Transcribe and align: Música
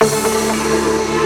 Música 0.00 1.17